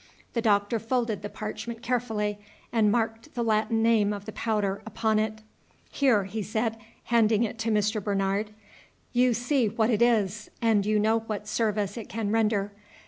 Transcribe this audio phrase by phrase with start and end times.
[0.33, 2.39] The Doctor folded the parchment carefully,
[2.73, 5.43] and marked the Latin name of the powder upon it.
[5.91, 8.03] "Here," he said, handing it to Mr.
[8.03, 8.49] Bernard,
[9.13, 12.71] "you see what it is, and you know what service it can render.